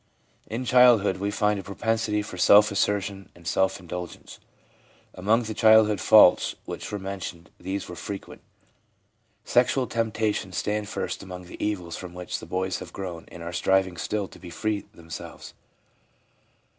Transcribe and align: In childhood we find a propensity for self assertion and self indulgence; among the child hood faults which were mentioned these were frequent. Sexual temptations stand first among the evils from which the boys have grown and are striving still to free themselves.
In 0.47 0.65
childhood 0.65 1.17
we 1.17 1.29
find 1.29 1.59
a 1.59 1.63
propensity 1.63 2.23
for 2.23 2.35
self 2.35 2.71
assertion 2.71 3.29
and 3.35 3.45
self 3.47 3.79
indulgence; 3.79 4.39
among 5.13 5.43
the 5.43 5.53
child 5.53 5.85
hood 5.85 6.01
faults 6.01 6.55
which 6.65 6.91
were 6.91 6.97
mentioned 6.97 7.51
these 7.59 7.87
were 7.87 7.95
frequent. 7.95 8.41
Sexual 9.45 9.85
temptations 9.85 10.57
stand 10.57 10.89
first 10.89 11.21
among 11.21 11.43
the 11.45 11.63
evils 11.63 11.97
from 11.97 12.15
which 12.15 12.39
the 12.39 12.47
boys 12.47 12.79
have 12.79 12.91
grown 12.91 13.27
and 13.31 13.43
are 13.43 13.53
striving 13.53 13.95
still 13.95 14.27
to 14.29 14.49
free 14.49 14.87
themselves. 14.91 15.53